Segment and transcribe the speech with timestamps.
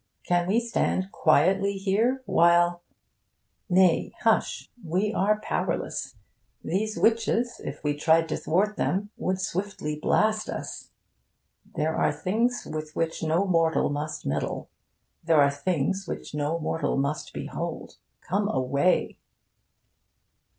[0.25, 2.81] Can we stand quietly here while...
[3.69, 4.67] Nay, hush!
[4.83, 6.15] We are powerless.
[6.63, 10.89] These witches, if we tried to thwart them, would swiftly blast us.
[11.75, 14.71] There are things with which no mortal must meddle.
[15.23, 17.97] There are things which no mortal must behold.
[18.23, 19.19] Come away!